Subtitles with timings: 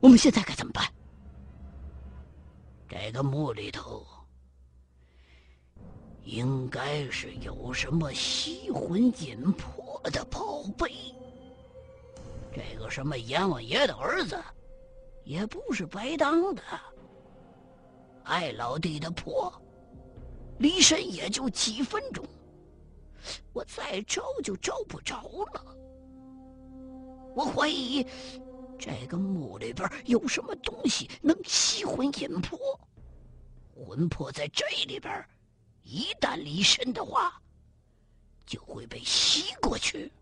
[0.00, 0.86] 我们现在该怎么办？
[2.88, 4.06] 这个墓里头
[6.24, 10.92] 应该是有什么吸魂引魄的宝贝。
[12.54, 14.38] 这个什么阎王爷的儿子，
[15.24, 16.62] 也不是白当的。
[18.24, 19.52] 艾老弟的魄，
[20.58, 22.24] 离身也就几分钟，
[23.52, 25.22] 我再找就找不着
[25.54, 25.64] 了。
[27.34, 28.06] 我怀疑
[28.78, 32.58] 这个墓里边有什么东西能吸魂引魄，
[33.74, 35.28] 魂魄在这里边，
[35.82, 37.40] 一旦离身的话，
[38.44, 40.12] 就会被吸过去。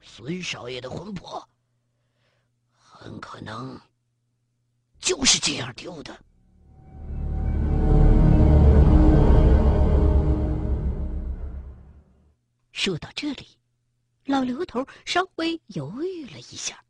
[0.00, 1.46] 孙少爷的魂魄
[2.70, 3.78] 很可能
[4.98, 6.16] 就是这样丢的。
[12.72, 13.58] 说到这里，
[14.26, 16.82] 老刘头稍微犹豫了一下。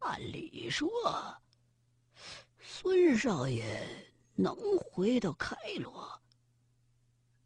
[0.00, 0.90] 按理说，
[2.58, 3.86] 孙少爷
[4.34, 6.20] 能回到开罗，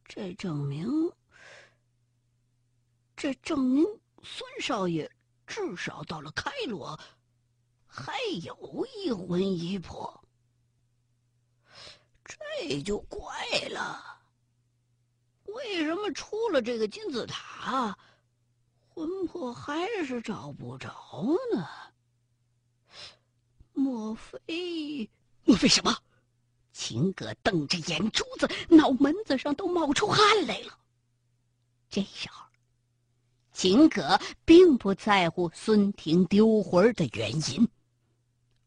[0.05, 0.89] 这证明，
[3.17, 3.85] 这证明
[4.23, 5.11] 孙少爷
[5.47, 6.99] 至少到了开罗，
[7.87, 10.23] 还有一魂一魄。
[12.25, 13.35] 这就怪
[13.71, 14.23] 了。
[15.47, 17.99] 为什么出了这个金字塔，
[18.89, 21.69] 魂魄还是找不着呢？
[23.75, 25.11] 莫非？
[25.45, 25.95] 莫非什么？
[26.73, 30.79] 秦葛瞪着眼珠子，脑门子上都冒出汗来了。
[31.91, 32.47] 这时候，
[33.53, 37.69] 秦葛并不在乎孙婷丢魂的原因，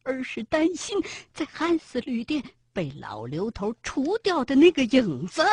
[0.04, 0.98] 而是担心
[1.34, 5.44] 在汉斯旅店被老刘头除掉的那个影子。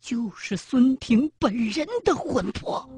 [0.00, 2.88] 就是孙婷本人的魂魄。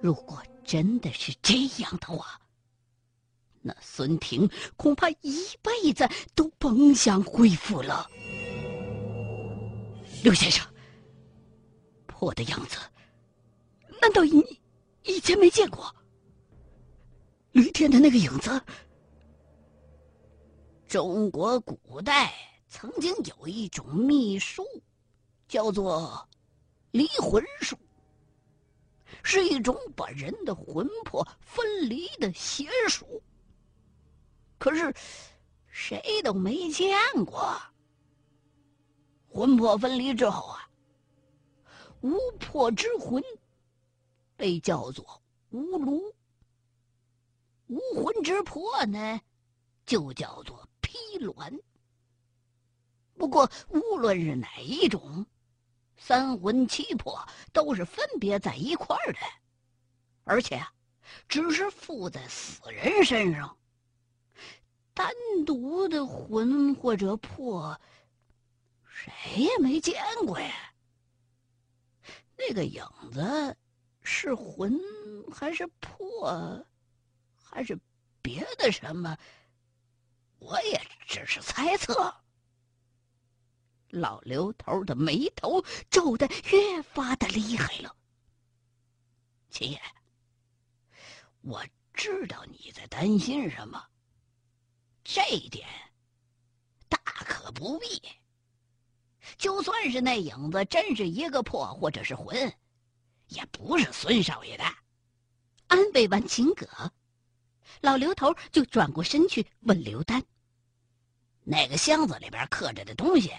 [0.00, 2.40] 如果真的是这样的话，
[3.66, 8.06] 那孙婷恐怕一辈子都甭想恢复了。
[10.22, 10.66] 刘先生，
[12.06, 12.76] 破的样子，
[14.02, 14.60] 难道你
[15.04, 15.94] 以前没见过？
[17.52, 18.60] 吕天的那个影子，
[20.86, 22.32] 中国古代。
[22.66, 24.66] 曾经有一种秘术，
[25.46, 26.28] 叫做
[26.90, 27.78] 离魂术，
[29.22, 33.22] 是一种把人的魂魄分离的邪术。
[34.64, 34.94] 可是
[35.68, 37.54] 谁都没见过。
[39.28, 40.70] 魂魄分离之后啊，
[42.00, 43.22] 无魄之魂
[44.38, 46.00] 被叫做无炉，
[47.66, 49.20] 无魂之魄呢，
[49.84, 51.60] 就叫做披鸾。
[53.18, 55.26] 不过，无论是哪一种，
[55.98, 57.22] 三魂七魄
[57.52, 59.18] 都是分别在一块儿的，
[60.24, 60.58] 而且
[61.28, 63.54] 只是附在死人身上。
[64.94, 65.12] 单
[65.44, 67.78] 独的魂或者魄，
[68.86, 70.72] 谁也没见过呀。
[72.36, 72.82] 那个影
[73.12, 73.56] 子
[74.02, 74.80] 是魂
[75.32, 76.64] 还是魄，
[77.42, 77.78] 还是
[78.22, 79.18] 别的什么？
[80.38, 82.14] 我也只是猜测。
[83.88, 87.94] 老刘头的眉头皱得越发的厉害了。
[89.50, 89.80] 秦爷，
[91.42, 93.86] 我知道你在担心什么，
[95.04, 95.68] 这一点
[96.88, 97.86] 大可不必。
[99.38, 102.52] 就算是那影子真是一个魄或者是魂，
[103.28, 104.64] 也不是孙少爷的。
[105.68, 106.66] 安慰完秦葛，
[107.80, 110.22] 老刘头就转过身去问刘丹
[111.44, 113.30] ：“那个箱子里边刻着的东西。”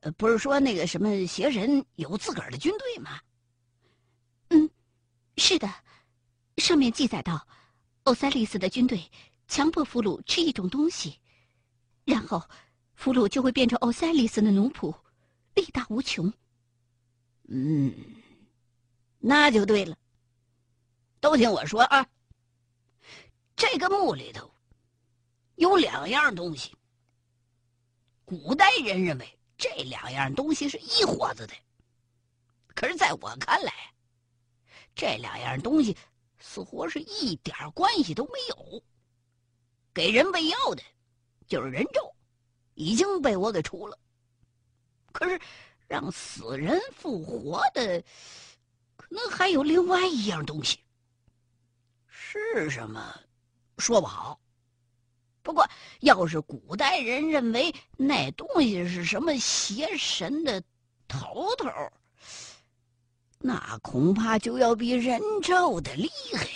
[0.00, 3.20] 呃，不是说那个什么邪神有自个儿的军队吗？
[4.48, 4.68] 嗯，
[5.36, 5.72] 是的，
[6.56, 7.46] 上面记载到，
[8.04, 9.08] 欧塞利斯的军队
[9.48, 11.20] 强迫俘虏吃一种东西，
[12.04, 12.42] 然后
[12.94, 14.94] 俘虏就会变成欧塞利斯的奴仆，
[15.54, 16.32] 力大无穷。
[17.48, 17.94] 嗯，
[19.18, 19.96] 那就对了。
[21.20, 22.06] 都听我说啊，
[23.54, 24.50] 这个墓里头
[25.56, 26.76] 有两样东西，
[28.24, 29.32] 古代人认为。
[29.58, 31.54] 这两样东西是一伙子的，
[32.74, 33.72] 可是在我看来，
[34.94, 35.96] 这两样东西
[36.38, 38.84] 似乎是一点关系都没有。
[39.96, 40.82] 给人喂药的，
[41.48, 42.14] 就是人咒，
[42.74, 43.98] 已经被我给除了。
[45.10, 45.40] 可是
[45.88, 48.04] 让死人复活的，
[48.94, 50.80] 可能还有另外一样东西，
[52.08, 53.18] 是什么，
[53.78, 54.38] 说不好。
[55.42, 55.66] 不过，
[56.00, 60.62] 要是古代人认为那东西是什么邪神的
[61.08, 61.70] 头头，
[63.38, 66.46] 那恐怕就要比人咒的厉害。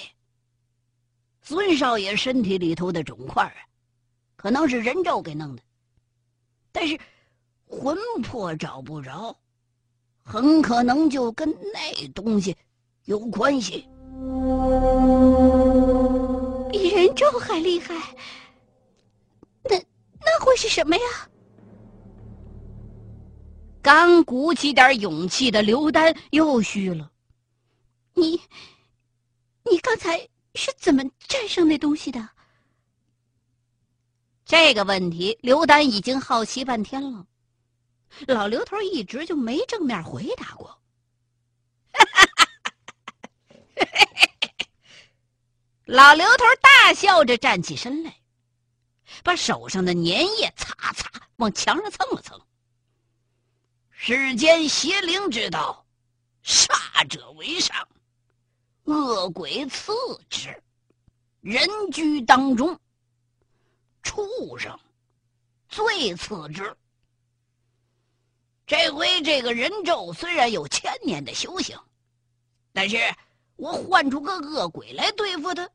[1.50, 3.58] 孙少爷身体里头的肿块啊，
[4.36, 5.62] 可能是人咒给弄的，
[6.70, 6.96] 但是
[7.66, 9.36] 魂魄找不着，
[10.22, 12.56] 很可能就跟那东西
[13.06, 13.84] 有关系。
[16.70, 17.96] 比人咒还厉害，
[19.64, 19.76] 那
[20.20, 21.02] 那会是什么呀？
[23.82, 27.10] 刚鼓起点勇气的刘丹又虚了。
[28.14, 28.40] 你，
[29.68, 32.28] 你刚才是怎么战胜那东西的？
[34.44, 37.24] 这个问题，刘丹已经好奇半天了。
[38.26, 40.82] 老刘头一直就没正面回答过。
[45.84, 48.16] 老刘头大笑着站起身来，
[49.22, 52.40] 把手上的粘液擦擦往墙上蹭了蹭。
[53.92, 55.86] 世间邪灵之道，
[56.42, 57.86] 煞者为上，
[58.90, 59.92] 恶鬼次
[60.28, 60.62] 之，
[61.40, 62.78] 人居当中，
[64.02, 64.78] 畜生
[65.68, 66.76] 最次之。
[68.66, 71.78] 这回这个人咒虽然有千年的修行，
[72.72, 72.98] 但是
[73.56, 75.68] 我换出个恶鬼来对付他，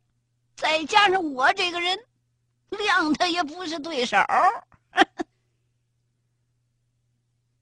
[0.55, 1.97] 再加上我这个人，
[2.69, 4.17] 谅他也不是对手。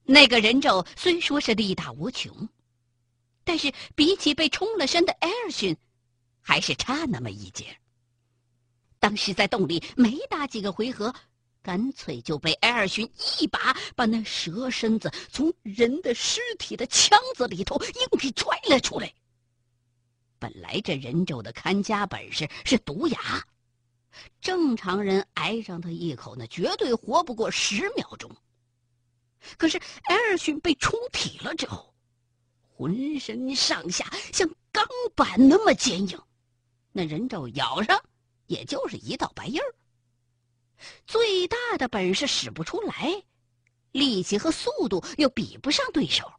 [0.05, 2.49] 那个人咒虽说是力大无穷，
[3.43, 5.75] 但是比起被冲了身的艾尔逊，
[6.41, 7.77] 还是差那么一截。
[8.99, 11.13] 当时在洞里没打几个回合，
[11.61, 13.09] 干脆就被艾尔逊
[13.39, 19.13] 一把把那蛇身子从人的尸体的腔子里头硬给拽了出来。
[20.39, 23.45] 本来这人咒的看家本事是毒牙，
[24.41, 28.29] 正常人挨上他一口，那绝对活不过十秒钟。
[29.57, 31.92] 可是艾尔逊被冲体了之后，
[32.83, 34.85] 浑身上下像钢
[35.15, 36.19] 板那么坚硬，
[36.91, 37.97] 那人咒咬上
[38.47, 39.73] 也就是一道白印儿。
[41.07, 43.23] 最大的本事使不出来，
[43.93, 46.29] 力气和速度又比不上对手，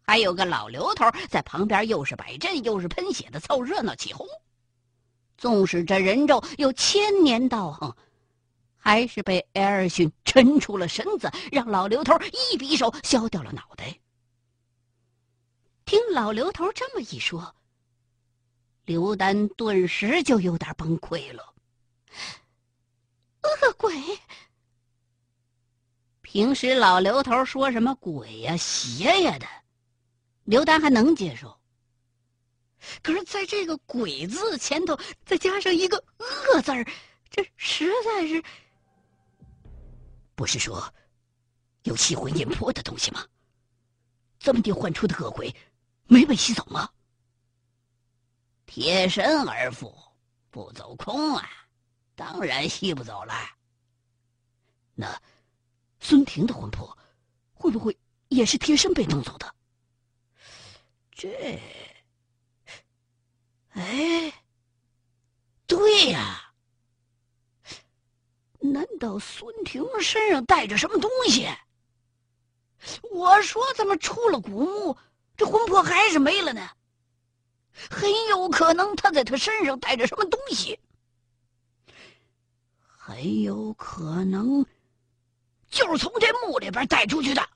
[0.00, 4.26] 还有个老刘头在旁边，又是摆阵又是喷血的凑热闹起哄。
[5.36, 7.94] 纵使这人咒有千年道行。
[8.78, 12.16] 还是被艾尔逊抻出了身子，让老刘头
[12.52, 13.94] 一匕首削掉了脑袋。
[15.86, 17.54] 听老刘头这么一说，
[18.86, 21.54] 刘丹顿时就有点崩溃了。
[23.44, 23.94] 恶鬼！
[26.22, 29.46] 平时老刘头说什么鬼呀、邪呀的，
[30.42, 31.56] 刘丹还能接受。
[33.00, 36.84] 可是在这个“鬼”字前头再加上一个“恶”字儿，
[37.30, 38.42] 这实在是……
[40.34, 40.92] 不是说
[41.84, 43.24] 有吸魂引魄的东西吗？
[44.40, 45.54] 这么地唤出的恶鬼，
[46.06, 46.88] 没被吸走吗？
[48.64, 49.96] 贴身而附，
[50.50, 51.48] 不走空啊，
[52.14, 53.34] 当然吸不走了。
[54.94, 55.20] 那
[56.00, 56.96] 孙婷的魂魄
[57.52, 57.96] 会不会
[58.28, 59.54] 也是贴身被弄走的？
[61.10, 61.60] 这，
[63.70, 64.32] 哎，
[65.66, 66.42] 对呀。
[68.58, 71.48] 难道孙婷身上带着什么东西？
[73.10, 74.98] 我说怎么出了古墓，
[75.36, 76.68] 这魂魄还是没了呢？
[77.90, 80.78] 很有可能他在他身上带着什么东西，
[82.78, 84.64] 很有可能
[85.68, 87.46] 就是从这墓里边带出去的。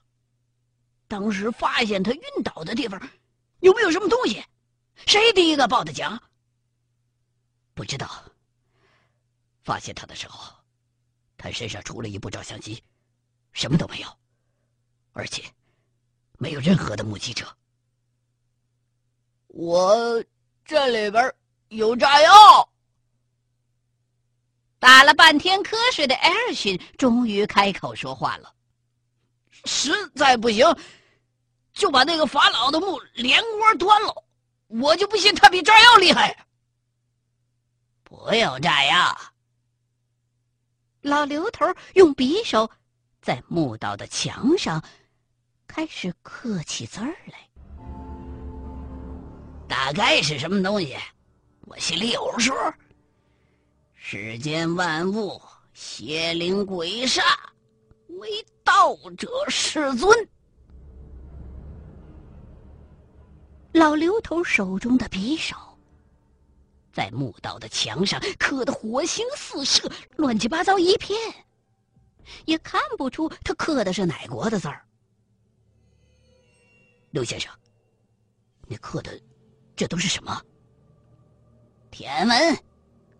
[1.07, 3.01] 当时发现他晕倒的地方
[3.59, 4.45] 有没有什么东西？
[5.07, 6.07] 谁第一个报的警？
[7.73, 8.23] 不知道。
[9.63, 10.53] 发现他的时候。
[11.37, 12.83] 他身上除了一部照相机，
[13.51, 14.19] 什么都没有，
[15.13, 15.43] 而且
[16.37, 17.57] 没有任何的目击者。
[19.53, 20.23] 我
[20.63, 21.33] 这里边
[21.67, 22.69] 有炸药。
[24.79, 28.51] 打了半天瞌睡的艾尔逊终于开口说话了
[29.65, 30.65] ：“实在不行，
[31.73, 34.23] 就把那个法老的墓连锅端了，
[34.67, 36.45] 我就不信他比炸药厉害。”
[38.03, 39.21] 不用炸药。
[41.01, 41.65] 老刘头
[41.95, 42.69] 用匕首
[43.21, 44.83] 在墓道的墙上
[45.67, 47.50] 开始刻起字儿来。
[49.71, 50.97] 大概是什么东西，
[51.61, 52.53] 我心里有数。
[53.93, 55.41] 世间万物，
[55.73, 57.21] 邪灵鬼煞，
[58.19, 60.27] 唯道者是尊。
[63.71, 65.55] 老刘头手中的匕首。
[66.91, 71.17] 在墓道的墙上刻的火星四射，乱七八糟一片，
[72.43, 74.85] 也看不出他刻的是哪国的字儿。
[77.11, 77.49] 刘先生，
[78.67, 79.17] 你刻的
[79.81, 80.39] 这都是什么？
[81.89, 82.57] 天文，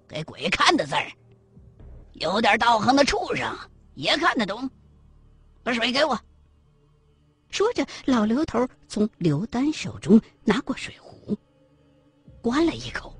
[0.07, 1.11] 给鬼看的字儿，
[2.13, 3.51] 有点道行的畜生
[3.95, 4.69] 也看得懂。
[5.63, 6.15] 把水给我。
[7.49, 11.35] 说着，老刘头从刘丹手中拿过水壶，
[12.43, 13.11] 灌了一口，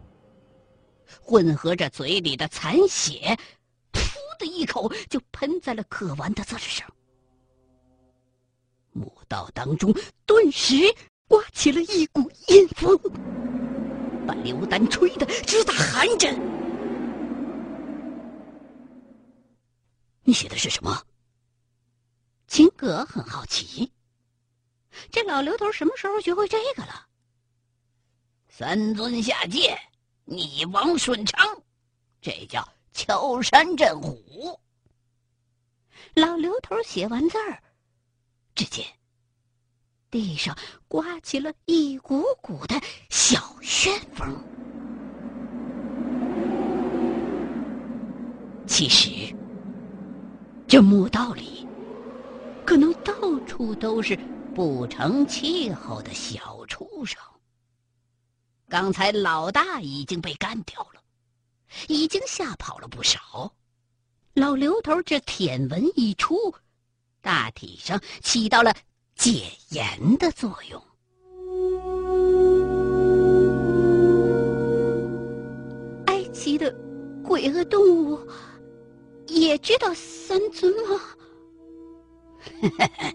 [1.20, 3.36] 混合着嘴里的残血，
[3.92, 6.88] 噗的一口就喷在了可完的字上。
[8.92, 9.92] 墓道当中
[10.28, 10.76] 顿时
[11.32, 13.00] 刮起了一股阴风，
[14.28, 16.38] 把刘丹吹得直打寒颤。
[20.24, 21.02] 你写的是什么？
[22.48, 23.90] 秦葛很好奇。
[25.10, 27.08] 这老刘头什么时候学会这个了？
[28.50, 29.80] 三尊下界，
[30.26, 31.64] 你王顺昌，
[32.20, 34.60] 这叫敲山震虎。
[36.14, 37.64] 老刘头写完字儿，
[38.54, 38.86] 只见
[40.12, 40.56] 地上
[40.88, 44.38] 刮起了一股股的小旋风。
[48.68, 49.36] 其实，
[50.68, 51.66] 这墓道里
[52.66, 53.14] 可能到
[53.48, 54.20] 处都是。
[54.54, 57.18] 不成气候的小畜生。
[58.68, 61.02] 刚才老大已经被干掉了，
[61.88, 63.54] 已经吓跑了不少。
[64.34, 66.54] 老刘头这舔文一出，
[67.22, 68.76] 大体上起到了
[69.16, 70.82] 解盐的作用。
[76.08, 76.74] 埃及的
[77.24, 78.20] 鬼和动物
[79.28, 81.02] 也知道三尊吗？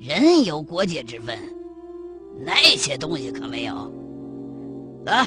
[0.00, 1.38] 人有国界之分，
[2.38, 3.92] 那些东西可没有。
[5.04, 5.26] 来，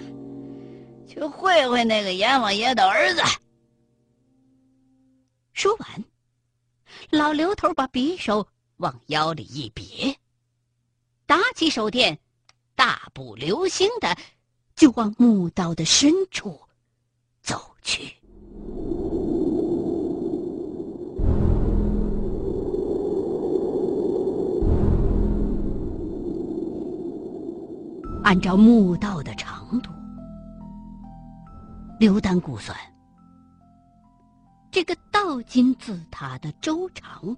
[1.08, 3.22] 去会会那个阎王爷的儿子。
[5.54, 5.88] 说完，
[7.12, 8.46] 老刘头把匕首
[8.78, 10.18] 往腰里一别，
[11.26, 12.20] 打起手电，
[12.76, 14.18] 大步流星的
[14.76, 16.60] 就往墓道的深处
[17.42, 18.18] 走去。
[28.24, 29.92] 按照墓道的长度，
[32.00, 32.76] 刘丹估算，
[34.72, 37.36] 这个倒金字塔的周长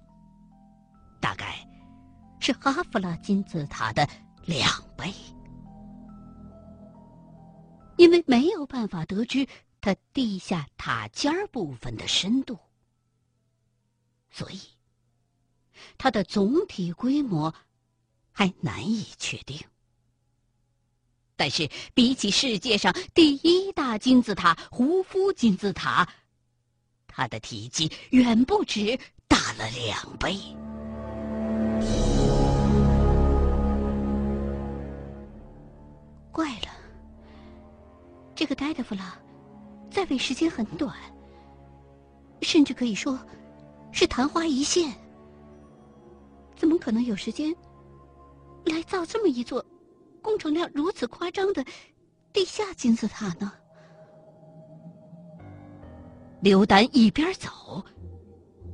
[2.45, 4.07] 是哈弗拉金字塔的
[4.45, 5.11] 两倍。
[7.97, 9.47] 因为没有办法得知
[9.81, 12.59] 它地下塔尖部分的深度，
[14.29, 14.61] 所以
[15.97, 17.51] 它的总体规模
[18.31, 19.59] 还难以确定。
[21.35, 26.07] 但是，比起世界上第一大金字塔——胡夫金字塔，
[27.07, 30.37] 它的体积远不止大了两倍。
[36.35, 36.67] 怪了，
[38.35, 39.17] 这个戴德弗拉
[39.89, 40.93] 在位时间很短，
[42.41, 43.17] 甚至可以说
[43.93, 44.93] 是昙花一现。
[46.53, 47.55] 怎么可能有时间
[48.65, 49.65] 来造这么一座？
[50.21, 51.63] 工程量如此夸张的
[52.33, 53.53] 地下金字塔呢？
[56.41, 57.81] 刘丹一边走，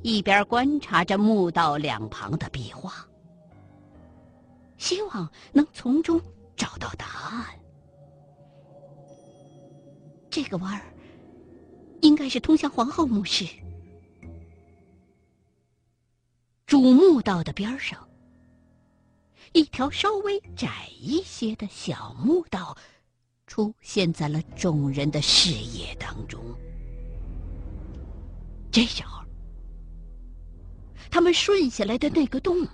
[0.02, 2.92] 一边观察着墓道两旁的壁画，
[4.78, 6.20] 希望能从中
[6.62, 7.60] 找到答案。
[10.30, 10.94] 这个弯儿
[12.02, 13.48] 应该是通向皇后墓室。
[16.68, 18.08] 主墓道的边上。
[19.54, 22.78] 一条稍微窄一些的小墓道，
[23.48, 26.40] 出现在了众人的视野当中。
[28.72, 29.26] 这时候，
[31.10, 32.66] 他们顺下来的那个洞，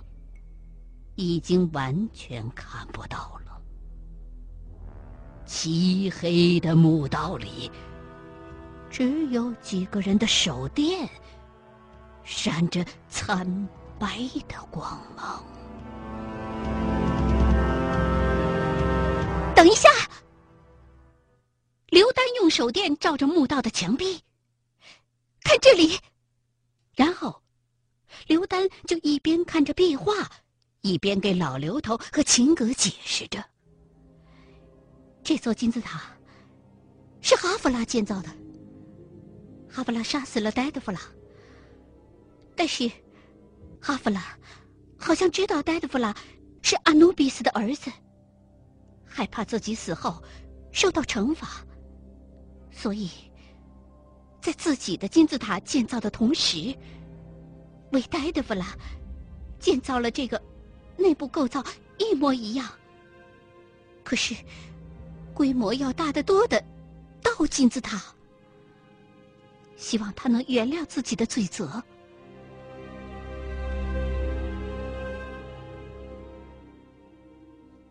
[1.16, 3.47] 已经完全看不到了。
[5.48, 7.70] 漆黑的墓道里，
[8.90, 11.08] 只有几个人的手电，
[12.22, 13.46] 闪着惨
[13.98, 15.42] 白的光芒。
[19.56, 19.88] 等一下，
[21.86, 24.20] 刘丹用手电照着墓道的墙壁，
[25.42, 25.98] 看这里。
[26.94, 27.40] 然后，
[28.26, 30.12] 刘丹就一边看着壁画，
[30.82, 33.42] 一边给老刘头和秦格解释着：
[35.28, 36.00] 这座金字塔
[37.20, 38.30] 是哈弗拉建造的。
[39.68, 40.98] 哈弗拉杀死了戴德弗拉，
[42.56, 42.90] 但是
[43.78, 44.24] 哈弗拉
[44.96, 46.16] 好像知道戴德弗拉
[46.62, 47.92] 是阿努比斯的儿子。
[49.04, 50.22] 害怕自己死后
[50.72, 51.62] 受到惩罚，
[52.70, 53.10] 所以，
[54.40, 56.74] 在自己的金字塔建造的同时，
[57.92, 58.74] 为戴德弗拉
[59.60, 60.42] 建造了这个
[60.96, 61.62] 内部构造
[61.98, 62.66] 一模一样，
[64.02, 64.34] 可是
[65.38, 66.60] 规模要大得多的
[67.22, 68.02] 倒金字塔。
[69.76, 71.80] 希望他能原谅自己的罪责。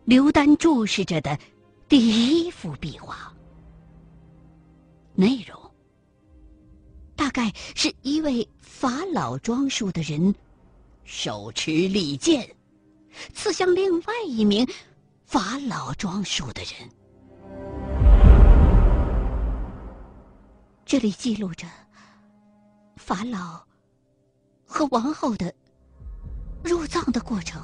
[0.04, 1.38] 刘丹注视着的
[1.88, 3.32] 第一幅壁画，
[5.14, 5.58] 内容
[7.16, 10.34] 大概是一位法老装束的人，
[11.04, 12.54] 手持利剑，
[13.32, 14.68] 刺向另外一名
[15.24, 16.97] 法老装束的人。
[20.88, 21.66] 这里记录着
[22.96, 23.62] 法老
[24.64, 25.54] 和王后的
[26.64, 27.62] 入葬的过程。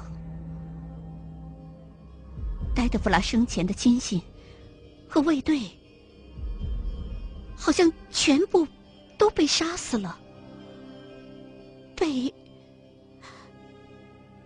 [2.75, 4.21] 戴德弗拉生前的亲信
[5.09, 5.59] 和卫队，
[7.57, 8.67] 好像全部
[9.17, 10.19] 都被杀死了，
[11.95, 12.31] 被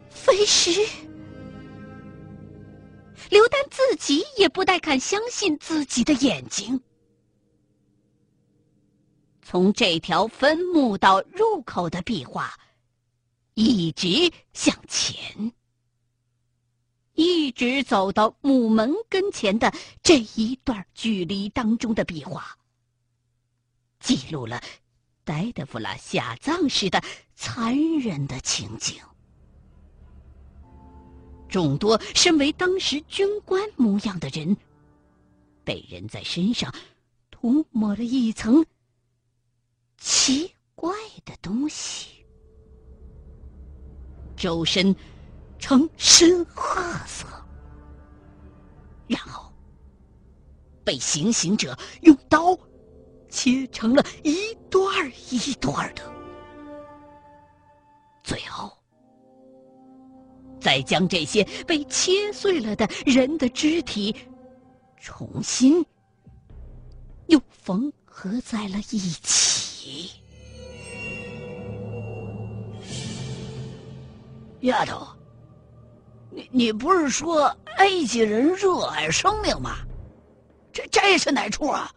[0.09, 0.71] 飞尸。
[3.29, 6.81] 刘丹自己也不太敢相信自己的眼睛。
[9.51, 12.53] 从这条坟墓到入口的壁画，
[13.55, 15.51] 一直向前。
[17.15, 22.55] 一直走到墓门跟前的这一段距离当中的壁画，
[23.99, 24.61] 记录了
[25.23, 27.01] 戴德弗拉下葬时的
[27.33, 29.01] 残忍的情景。
[31.49, 34.55] 众多身为当时军官模样的人，
[35.63, 36.71] 被人在身上
[37.31, 38.63] 涂抹了一层
[39.99, 40.93] 奇怪
[41.25, 42.25] 的东西，
[44.35, 44.95] 周身。
[45.61, 47.27] 呈深褐色，
[49.07, 49.51] 然后
[50.85, 52.57] 被行刑者用刀
[53.27, 56.01] 切成了一段一段的，
[58.23, 58.71] 最后
[60.61, 64.15] 再将这些被切碎了的人的肢体
[64.95, 65.85] 重新
[67.27, 69.38] 又缝合在了一起。
[74.61, 75.07] 丫头。
[76.31, 77.45] 你你不是说
[77.77, 79.77] 埃及人热爱生命吗？
[80.71, 81.91] 这这是哪处啊？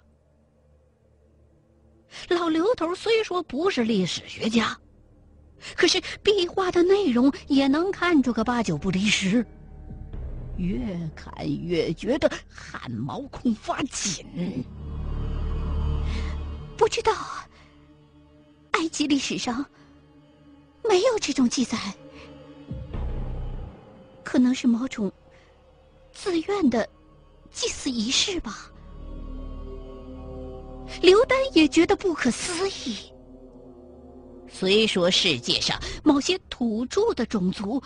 [2.29, 4.79] 老刘头虽说不是历史学家，
[5.77, 9.45] 可是壁画的内容也能看出个八九不离十。
[10.57, 10.79] 越
[11.15, 14.65] 看越觉得汗毛孔发紧。
[16.77, 17.13] 不知道，
[18.83, 19.65] 埃及历史上
[20.83, 21.79] 没有这种记载。
[24.25, 25.11] 可能是某种
[26.13, 26.89] 自愿的
[27.53, 28.69] 祭祀仪式吧。
[31.01, 32.97] 刘丹也觉得不可思议。
[34.49, 37.81] 虽说世界上某些土著的种族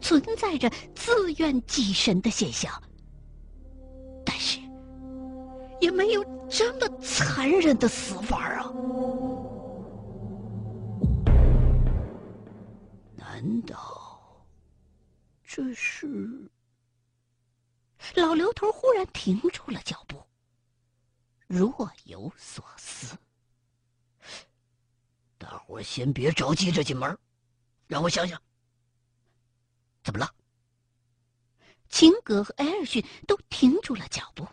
[0.00, 2.72] 存在着自愿祭神的现象，
[4.24, 4.60] 但是
[5.80, 8.72] 也没有这么残忍的死法啊！
[13.38, 14.44] 难道？
[15.44, 16.50] 这是
[18.16, 20.20] 老刘头忽然停住了脚步，
[21.46, 23.16] 若有所思。
[25.38, 27.16] 大伙先别着急着进门，
[27.86, 28.42] 让我想想。
[30.02, 30.34] 怎么了？
[31.88, 34.46] 秦格和埃尔逊都停住了脚步，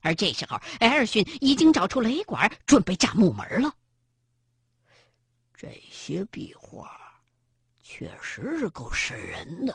[0.00, 3.74] 而这时候，埃尔逊已经找出雷管，准备炸木门了。
[5.54, 7.07] 这些壁画。
[7.90, 9.74] 确实是够瘆人的，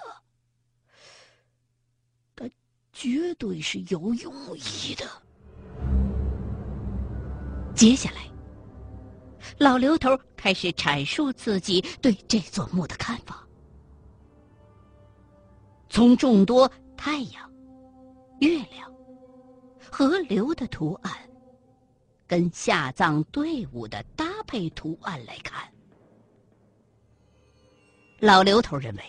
[2.35, 2.47] 但
[2.93, 5.03] 绝对是有用意的。
[7.75, 8.29] 接下来，
[9.57, 13.45] 老刘头开始阐述自己对这座墓的看法。
[15.89, 17.51] 从众多太阳、
[18.41, 18.93] 月亮、
[19.91, 21.11] 河流的图案，
[22.27, 25.72] 跟下葬队伍的搭配图案来看。
[28.23, 29.03] 老刘头认为，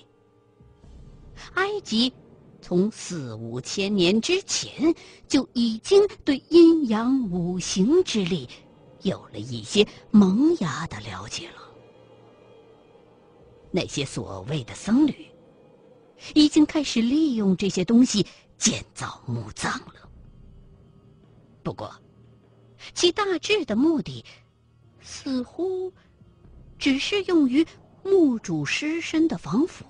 [1.54, 2.12] 埃及
[2.60, 4.92] 从四五千年之前
[5.28, 8.48] 就已经对阴阳五行之力
[9.02, 11.62] 有了一些萌芽的了解了。
[13.70, 15.14] 那些所谓的僧侣
[16.34, 18.26] 已经开始利用这些东西
[18.58, 20.10] 建造墓葬了。
[21.62, 21.94] 不过，
[22.94, 24.24] 其大致的目的
[25.00, 25.92] 似乎
[26.76, 27.64] 只是用于。
[28.04, 29.84] 墓主尸身的防腐，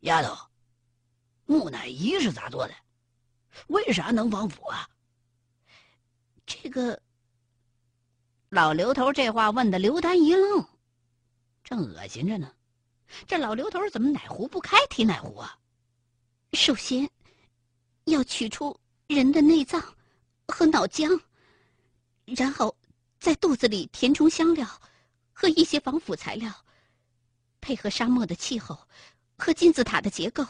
[0.00, 0.34] 丫头，
[1.44, 2.74] 木乃伊是咋做的？
[3.66, 4.88] 为啥能防腐啊？
[6.46, 7.02] 这个
[8.48, 10.64] 老刘头这话问的刘丹一愣，
[11.64, 12.54] 正恶心着呢，
[13.26, 15.58] 这老刘头怎么哪壶不开提哪壶啊？
[16.52, 17.10] 首先
[18.04, 19.82] 要取出人的内脏，
[20.46, 21.20] 和脑浆，
[22.24, 22.74] 然后
[23.18, 24.66] 在肚子里填充香料
[25.32, 26.52] 和一些防腐材料，
[27.60, 28.78] 配合沙漠的气候
[29.36, 30.44] 和金字塔的结构，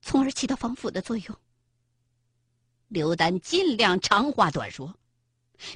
[0.00, 1.36] 从而起到防腐的作用。
[2.88, 4.94] 刘丹尽量长话短说，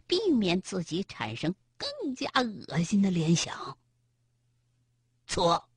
[0.07, 2.31] 避免自己产生更加
[2.69, 3.77] 恶心的联想。
[5.27, 5.69] 错。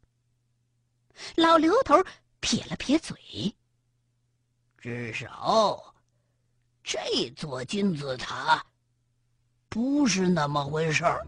[1.35, 1.95] 老刘头
[2.39, 3.53] 撇了撇嘴。
[4.77, 5.93] 至少，
[6.81, 8.65] 这座金字塔
[9.69, 11.23] 不是那么回事儿。